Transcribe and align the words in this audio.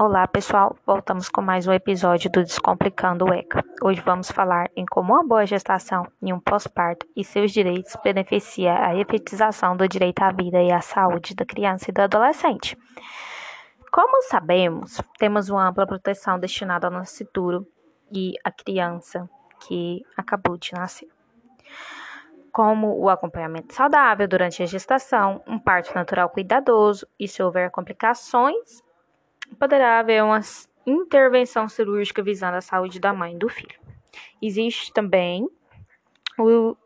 Olá 0.00 0.28
pessoal, 0.28 0.76
voltamos 0.86 1.28
com 1.28 1.42
mais 1.42 1.66
um 1.66 1.72
episódio 1.72 2.30
do 2.30 2.44
Descomplicando 2.44 3.24
o 3.24 3.34
ECA. 3.34 3.64
Hoje 3.82 4.00
vamos 4.00 4.30
falar 4.30 4.70
em 4.76 4.86
como 4.86 5.12
uma 5.12 5.26
boa 5.26 5.44
gestação 5.44 6.06
e 6.22 6.32
um 6.32 6.38
pós-parto 6.38 7.04
e 7.16 7.24
seus 7.24 7.50
direitos 7.50 7.96
beneficia 8.04 8.78
a 8.78 8.96
efetização 8.96 9.76
do 9.76 9.88
direito 9.88 10.22
à 10.22 10.30
vida 10.30 10.62
e 10.62 10.70
à 10.70 10.80
saúde 10.80 11.34
da 11.34 11.44
criança 11.44 11.90
e 11.90 11.92
do 11.92 12.00
adolescente. 12.00 12.78
Como 13.90 14.22
sabemos, 14.22 15.00
temos 15.18 15.48
uma 15.48 15.68
ampla 15.68 15.84
proteção 15.84 16.38
destinada 16.38 16.86
ao 16.86 16.92
nascituro 16.92 17.66
e 18.12 18.34
à 18.44 18.52
criança 18.52 19.28
que 19.66 20.04
acabou 20.16 20.56
de 20.56 20.74
nascer 20.74 21.08
como 22.52 22.98
o 22.98 23.08
acompanhamento 23.08 23.72
saudável 23.72 24.26
durante 24.26 24.62
a 24.62 24.66
gestação, 24.66 25.42
um 25.46 25.58
parto 25.58 25.94
natural 25.94 26.28
cuidadoso 26.28 27.06
e, 27.16 27.28
se 27.28 27.40
houver 27.40 27.70
complicações, 27.70 28.82
poderá 29.56 29.98
haver 29.98 30.22
uma 30.22 30.40
intervenção 30.86 31.68
cirúrgica 31.68 32.22
visando 32.22 32.56
a 32.56 32.60
saúde 32.60 32.98
da 32.98 33.12
mãe 33.12 33.34
e 33.34 33.38
do 33.38 33.48
filho. 33.48 33.78
Existe 34.40 34.92
também 34.92 35.48
o, 36.38 36.76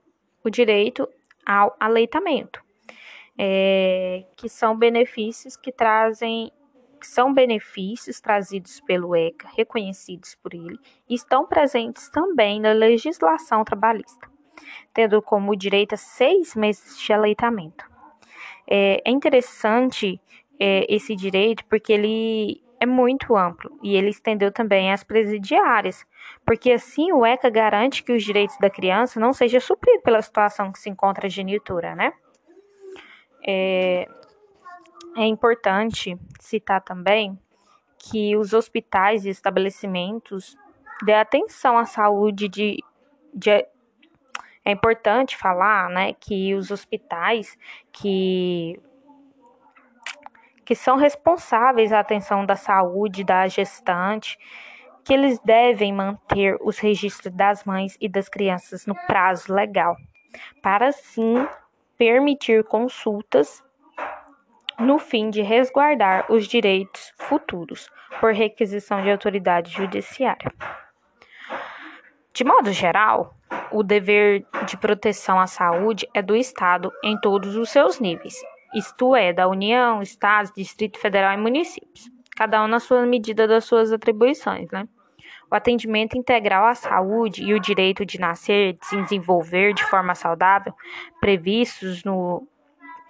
o 0.45 0.51
direito 0.51 1.09
ao 1.45 1.77
aleitamento, 1.79 2.63
é, 3.39 4.25
que 4.37 4.49
são 4.49 4.77
benefícios 4.77 5.57
que 5.57 5.73
trazem 5.73 6.51
que 7.01 7.09
são 7.09 7.35
benefícios 7.35 8.21
trazidos 8.21 8.81
pelo 8.81 9.17
ECA, 9.17 9.49
reconhecidos 9.57 10.37
por 10.37 10.55
ele, 10.55 10.79
e 11.09 11.15
estão 11.15 11.45
presentes 11.45 12.09
também 12.09 12.61
na 12.61 12.71
legislação 12.71 13.65
trabalhista, 13.65 14.31
tendo 14.95 15.21
como 15.21 15.57
direito 15.57 15.95
a 15.95 15.97
seis 15.97 16.55
meses 16.55 16.97
de 16.97 17.13
aleitamento. 17.13 17.91
É, 18.71 19.03
é 19.05 19.11
interessante 19.11 20.21
é, 20.59 20.87
esse 20.89 21.15
direito 21.15 21.65
porque 21.67 21.93
ele 21.93 22.63
é 22.81 22.87
muito 22.87 23.37
amplo 23.37 23.79
e 23.83 23.95
ele 23.95 24.11
estendeu 24.11 24.51
também 24.51 24.93
às 24.93 25.05
presidiárias, 25.05 26.05
porque 26.45 26.73
assim 26.73 27.13
o 27.13 27.25
ECA 27.25 27.49
garante 27.49 28.03
que 28.03 28.13
os 28.13 28.25
direitos 28.25 28.59
da 28.59 28.69
criança 28.69 29.21
não 29.21 29.33
sejam 29.33 29.61
supridos 29.61 30.03
pela 30.03 30.21
situação 30.21 30.73
que 30.73 30.81
se 30.81 30.91
encontra 30.91 31.27
a 31.27 31.31
genitura, 31.31 31.95
né? 31.95 32.13
É, 33.47 34.09
é 35.17 35.27
importante 35.27 36.19
citar 36.41 36.81
também 36.81 37.39
que 37.99 38.37
os 38.37 38.53
hospitais 38.53 39.25
e 39.25 39.31
estabelecimentos 39.31 40.57
dê 41.05 41.13
atenção 41.13 41.79
à 41.79 41.85
saúde 41.85 42.49
de, 42.49 42.79
de 43.33 43.65
é 44.65 44.71
importante 44.71 45.37
falar, 45.37 45.89
né, 45.89 46.15
que 46.15 46.55
os 46.55 46.71
hospitais 46.71 47.57
que 47.93 48.81
que 50.73 50.77
são 50.77 50.97
responsáveis 50.97 51.93
à 51.93 52.01
atenção 52.01 52.47
da 52.47 52.57
saúde 52.57 53.23
da 53.23 53.47
gestante, 53.47 54.39
que 55.05 55.13
eles 55.13 55.39
devem 55.41 55.93
manter 55.93 56.57
os 56.63 56.79
registros 56.79 57.31
das 57.35 57.63
mães 57.63 57.95
e 58.01 58.09
das 58.09 58.27
crianças 58.27 58.87
no 58.87 58.95
prazo 59.07 59.53
legal, 59.53 59.95
para 60.63 60.87
assim 60.87 61.47
permitir 61.99 62.65
consultas 62.65 63.63
no 64.79 64.99
fim 64.99 65.29
de 65.29 65.43
resguardar 65.43 66.25
os 66.33 66.47
direitos 66.47 67.13
futuros 67.19 67.91
por 68.19 68.33
requisição 68.33 69.03
de 69.03 69.11
autoridade 69.11 69.71
judiciária. 69.71 70.51
De 72.33 72.45
modo 72.45 72.73
geral, 72.73 73.35
o 73.71 73.83
dever 73.83 74.47
de 74.65 74.79
proteção 74.79 75.39
à 75.39 75.47
saúde 75.47 76.09
é 76.15 76.23
do 76.23 76.35
Estado 76.35 76.91
em 77.05 77.21
todos 77.21 77.57
os 77.57 77.69
seus 77.69 78.01
níveis 78.01 78.35
isto 78.75 79.15
é, 79.15 79.33
da 79.33 79.49
União, 79.49 80.03
Estados, 80.03 80.53
Distrito 80.55 80.99
Federal 80.99 81.33
e 81.35 81.37
municípios, 81.37 82.11
cada 82.37 82.63
um 82.65 82.67
na 82.67 82.81
sua 82.81 83.05
medida 83.07 83.47
das 83.47 83.65
suas 83.65 83.93
atribuições, 83.93 84.71
né? 84.71 84.89
O 85.51 85.55
atendimento 85.55 86.17
integral 86.17 86.65
à 86.65 86.75
saúde 86.75 87.43
e 87.45 87.53
o 87.53 87.61
direito 87.61 88.07
de 88.07 88.19
nascer, 88.19 88.73
de 88.73 88.87
se 88.87 89.03
desenvolver 89.03 89.75
de 89.75 89.85
forma 89.85 90.15
saudável, 90.15 90.73
previstos 91.21 92.03
no, 92.05 92.49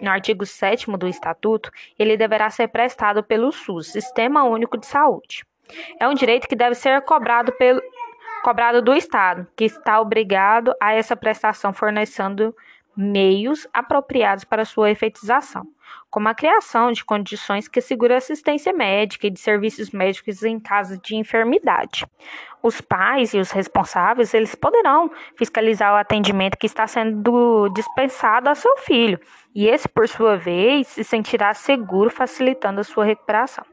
no 0.01 0.09
artigo 0.09 0.45
7 0.45 0.91
do 0.97 1.07
Estatuto, 1.07 1.71
ele 1.97 2.17
deverá 2.17 2.49
ser 2.49 2.67
prestado 2.67 3.23
pelo 3.23 3.51
SUS, 3.51 3.87
Sistema 3.87 4.43
Único 4.43 4.77
de 4.77 4.85
Saúde. 4.85 5.45
É 5.97 6.07
um 6.07 6.13
direito 6.13 6.47
que 6.47 6.55
deve 6.55 6.75
ser 6.75 7.01
cobrado, 7.03 7.53
pelo, 7.53 7.81
cobrado 8.43 8.81
do 8.81 8.93
Estado, 8.93 9.47
que 9.55 9.63
está 9.63 10.01
obrigado 10.01 10.75
a 10.81 10.93
essa 10.93 11.15
prestação 11.15 11.71
fornecendo 11.71 12.53
meios 12.95 13.67
apropriados 13.73 14.43
para 14.43 14.65
sua 14.65 14.91
efetização, 14.91 15.65
como 16.09 16.29
a 16.29 16.35
criação 16.35 16.91
de 16.91 17.03
condições 17.03 17.67
que 17.67 17.79
assegurem 17.79 18.17
assistência 18.17 18.71
médica 18.71 19.27
e 19.27 19.31
de 19.31 19.39
serviços 19.39 19.91
médicos 19.91 20.43
em 20.43 20.59
caso 20.59 20.99
de 21.01 21.15
enfermidade. 21.15 22.05
Os 22.61 22.79
pais 22.79 23.33
e 23.33 23.39
os 23.39 23.51
responsáveis, 23.51 24.33
eles 24.33 24.55
poderão 24.55 25.11
fiscalizar 25.35 25.93
o 25.93 25.97
atendimento 25.97 26.57
que 26.57 26.65
está 26.65 26.87
sendo 26.87 27.67
dispensado 27.69 28.49
a 28.49 28.55
seu 28.55 28.77
filho, 28.77 29.19
e 29.53 29.67
esse, 29.67 29.87
por 29.87 30.07
sua 30.07 30.37
vez, 30.37 30.87
se 30.87 31.03
sentirá 31.03 31.53
seguro, 31.53 32.09
facilitando 32.09 32.79
a 32.79 32.83
sua 32.83 33.05
recuperação. 33.05 33.65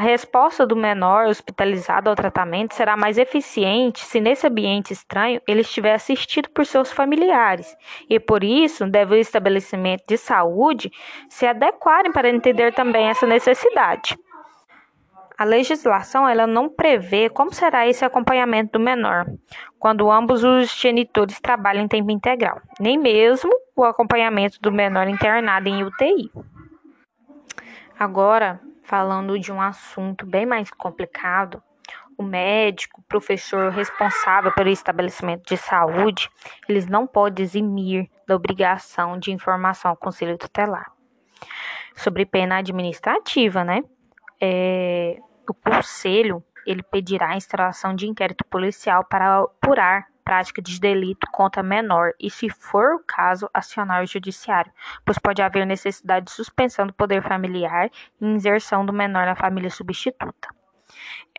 A 0.00 0.02
resposta 0.02 0.66
do 0.66 0.74
menor 0.74 1.26
hospitalizado 1.26 2.08
ao 2.08 2.16
tratamento 2.16 2.72
será 2.74 2.96
mais 2.96 3.18
eficiente 3.18 4.00
se 4.00 4.18
nesse 4.18 4.46
ambiente 4.46 4.94
estranho 4.94 5.42
ele 5.46 5.60
estiver 5.60 5.92
assistido 5.92 6.48
por 6.48 6.64
seus 6.64 6.90
familiares, 6.90 7.76
e 8.08 8.18
por 8.18 8.42
isso 8.42 8.86
deve 8.86 9.16
o 9.16 9.18
estabelecimento 9.18 10.02
de 10.08 10.16
saúde 10.16 10.90
se 11.28 11.46
adequarem 11.46 12.10
para 12.12 12.30
entender 12.30 12.72
também 12.72 13.08
essa 13.08 13.26
necessidade. 13.26 14.18
A 15.36 15.44
legislação 15.44 16.26
ela 16.26 16.46
não 16.46 16.70
prevê 16.70 17.28
como 17.28 17.52
será 17.52 17.86
esse 17.86 18.02
acompanhamento 18.02 18.78
do 18.78 18.80
menor, 18.82 19.26
quando 19.78 20.10
ambos 20.10 20.42
os 20.42 20.74
genitores 20.80 21.38
trabalham 21.42 21.84
em 21.84 21.88
tempo 21.88 22.10
integral, 22.10 22.58
nem 22.80 22.96
mesmo 22.96 23.52
o 23.76 23.84
acompanhamento 23.84 24.58
do 24.62 24.72
menor 24.72 25.08
internado 25.08 25.68
em 25.68 25.84
UTI. 25.84 26.32
Agora, 27.98 28.62
falando 28.90 29.38
de 29.38 29.52
um 29.52 29.62
assunto 29.62 30.26
bem 30.26 30.44
mais 30.44 30.68
complicado, 30.72 31.62
o 32.18 32.24
médico, 32.24 33.00
o 33.00 33.04
professor 33.04 33.70
responsável 33.70 34.52
pelo 34.52 34.68
estabelecimento 34.68 35.44
de 35.46 35.56
saúde, 35.56 36.28
eles 36.68 36.88
não 36.88 37.06
podem 37.06 37.44
eximir 37.44 38.10
da 38.26 38.34
obrigação 38.34 39.16
de 39.16 39.30
informação 39.30 39.92
ao 39.92 39.96
conselho 39.96 40.36
tutelar. 40.36 40.90
Sobre 41.94 42.26
pena 42.26 42.58
administrativa, 42.58 43.62
né? 43.62 43.84
É, 44.40 45.18
o 45.48 45.54
conselho 45.54 46.42
ele 46.66 46.82
pedirá 46.82 47.28
a 47.28 47.36
instalação 47.36 47.94
de 47.94 48.08
inquérito 48.08 48.44
policial 48.44 49.04
para 49.04 49.38
apurar 49.38 50.09
prática 50.24 50.62
de 50.62 50.78
delito 50.80 51.26
contra 51.32 51.62
menor 51.62 52.12
e, 52.18 52.30
se 52.30 52.48
for 52.48 52.94
o 52.94 53.04
caso, 53.06 53.48
acionar 53.52 54.02
o 54.02 54.06
judiciário, 54.06 54.72
pois 55.04 55.18
pode 55.18 55.42
haver 55.42 55.66
necessidade 55.66 56.26
de 56.26 56.32
suspensão 56.32 56.86
do 56.86 56.92
poder 56.92 57.22
familiar 57.22 57.90
e 58.20 58.26
inserção 58.26 58.84
do 58.84 58.92
menor 58.92 59.26
na 59.26 59.34
família 59.34 59.70
substituta. 59.70 60.48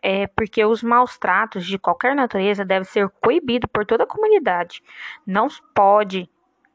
É 0.02 0.26
porque 0.26 0.64
os 0.64 0.82
maus 0.82 1.16
tratos 1.18 1.64
de 1.64 1.78
qualquer 1.78 2.14
natureza 2.14 2.64
devem 2.64 2.84
ser 2.84 3.08
coibidos 3.20 3.70
por 3.72 3.86
toda 3.86 4.04
a 4.04 4.06
comunidade. 4.06 4.82
Não 5.26 5.46
pode 5.74 6.28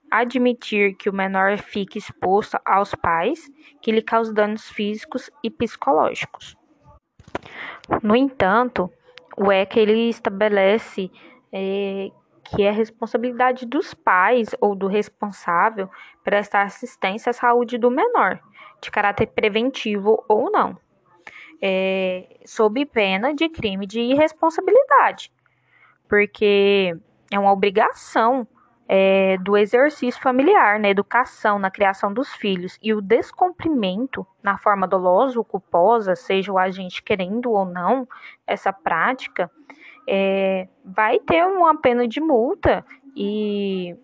admitir 0.10 0.96
que 0.96 1.10
o 1.10 1.14
menor 1.14 1.58
fique 1.58 1.98
exposto 1.98 2.58
aos 2.64 2.96
pais 2.96 3.52
que 3.82 3.92
lhe 3.92 4.02
causam 4.02 4.34
danos 4.34 4.70
físicos 4.70 5.30
e 5.44 5.50
psicológicos. 5.50 6.56
No 8.02 8.16
entanto, 8.16 8.92
o 9.38 9.52
ECA 9.52 9.80
ele 9.80 10.10
estabelece 10.10 11.12
é, 11.58 12.12
que 12.44 12.64
é 12.64 12.72
responsabilidade 12.72 13.66
dos 13.66 13.94
pais 13.94 14.56
ou 14.62 14.76
do 14.76 14.88
responsável 14.88 15.90
prestar 16.24 16.64
assistência 16.64 17.32
à 17.32 17.34
saúde 17.34 17.78
do 17.78 17.92
menor, 17.92 18.40
de 18.82 18.92
caráter 18.92 19.28
preventivo 19.28 20.24
ou 20.28 20.52
não, 20.52 20.78
é, 21.62 22.40
sob 22.46 22.86
pena 22.86 23.34
de 23.34 23.50
crime 23.50 23.86
de 23.86 24.00
irresponsabilidade, 24.00 25.32
porque 26.08 26.96
é 27.32 27.40
uma 27.40 27.52
obrigação 27.52 28.48
é, 28.88 29.38
do 29.40 29.58
exercício 29.58 30.22
familiar, 30.22 30.80
na 30.80 30.88
educação, 30.88 31.60
na 31.60 31.70
criação 31.70 32.14
dos 32.14 32.32
filhos, 32.34 32.80
e 32.82 32.94
o 32.94 33.02
descumprimento 33.02 34.26
na 34.42 34.58
forma 34.58 34.88
dolosa 34.88 35.38
ou 35.38 35.44
culposa, 35.44 36.16
seja 36.16 36.54
o 36.54 36.58
agente 36.58 37.04
querendo 37.04 37.52
ou 37.52 37.66
não 37.66 38.08
essa 38.46 38.72
prática, 38.72 39.52
é, 40.08 40.68
vai 40.86 41.20
ter 41.20 41.46
uma 41.46 41.80
pena 41.80 42.08
de 42.08 42.22
multa 42.22 42.86
e 43.16 43.96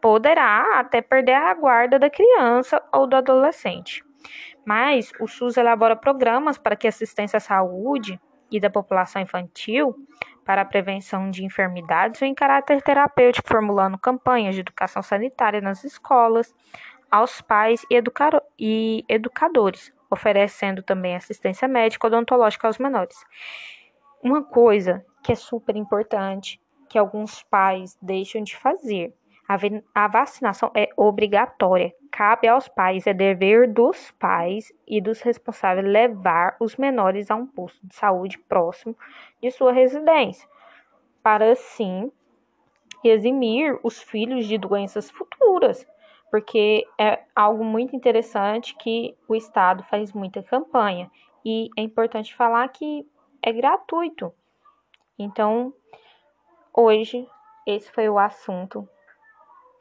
poderá 0.00 0.78
até 0.80 1.02
perder 1.02 1.34
a 1.34 1.52
guarda 1.54 1.98
da 1.98 2.08
criança 2.08 2.82
ou 2.92 3.06
do 3.06 3.16
adolescente. 3.16 4.04
Mas 4.64 5.12
o 5.20 5.28
SUS 5.28 5.56
elabora 5.56 5.94
programas 5.94 6.58
para 6.58 6.74
que 6.74 6.88
assistência 6.88 7.36
à 7.36 7.40
saúde 7.40 8.20
e 8.50 8.58
da 8.58 8.70
população 8.70 9.20
infantil 9.20 9.94
para 10.44 10.62
a 10.62 10.64
prevenção 10.64 11.30
de 11.30 11.44
enfermidades 11.44 12.22
em 12.22 12.34
caráter 12.34 12.80
terapêutico, 12.80 13.48
formulando 13.48 13.98
campanhas 13.98 14.54
de 14.54 14.60
educação 14.60 15.02
sanitária 15.02 15.60
nas 15.60 15.82
escolas, 15.84 16.54
aos 17.10 17.40
pais 17.40 17.84
e, 17.90 18.00
e 18.58 19.04
educadores, 19.08 19.92
oferecendo 20.10 20.82
também 20.82 21.16
assistência 21.16 21.66
médica 21.66 22.06
odontológica 22.06 22.66
aos 22.68 22.78
menores. 22.78 23.16
Uma 24.26 24.42
coisa 24.42 25.06
que 25.22 25.30
é 25.30 25.36
super 25.36 25.76
importante, 25.76 26.60
que 26.88 26.98
alguns 26.98 27.44
pais 27.44 27.96
deixam 28.02 28.42
de 28.42 28.56
fazer, 28.56 29.14
a 29.94 30.08
vacinação 30.08 30.72
é 30.74 30.88
obrigatória. 30.96 31.94
Cabe 32.10 32.48
aos 32.48 32.66
pais, 32.66 33.06
é 33.06 33.14
dever 33.14 33.72
dos 33.72 34.10
pais 34.18 34.72
e 34.84 35.00
dos 35.00 35.20
responsáveis 35.20 35.86
levar 35.86 36.56
os 36.58 36.74
menores 36.74 37.30
a 37.30 37.36
um 37.36 37.46
posto 37.46 37.78
de 37.86 37.94
saúde 37.94 38.36
próximo 38.36 38.96
de 39.40 39.48
sua 39.52 39.70
residência, 39.72 40.48
para 41.22 41.52
assim 41.52 42.10
eximir 43.04 43.78
os 43.84 44.02
filhos 44.02 44.44
de 44.48 44.58
doenças 44.58 45.08
futuras, 45.08 45.86
porque 46.32 46.84
é 46.98 47.20
algo 47.32 47.62
muito 47.62 47.94
interessante 47.94 48.74
que 48.74 49.16
o 49.28 49.36
Estado 49.36 49.84
faz 49.84 50.12
muita 50.12 50.42
campanha 50.42 51.08
e 51.44 51.70
é 51.76 51.82
importante 51.82 52.34
falar 52.34 52.66
que 52.70 53.06
é 53.46 53.52
gratuito. 53.52 54.34
Então, 55.16 55.72
hoje, 56.74 57.26
esse 57.64 57.90
foi 57.92 58.08
o 58.08 58.18
assunto 58.18 58.88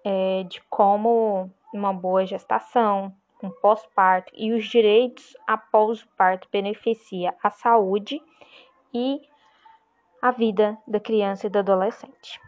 é, 0.06 0.44
de 0.44 0.62
como 0.70 1.52
uma 1.74 1.92
boa 1.92 2.24
gestação, 2.28 3.12
um 3.42 3.50
pós-parto 3.50 4.32
e 4.36 4.54
os 4.54 4.66
direitos 4.66 5.36
após 5.48 6.04
o 6.04 6.08
parto 6.10 6.48
beneficia 6.52 7.34
a 7.42 7.50
saúde 7.50 8.22
e 8.94 9.20
a 10.22 10.30
vida 10.30 10.78
da 10.88 11.00
criança 11.00 11.48
e 11.48 11.50
do 11.50 11.58
adolescente. 11.58 12.40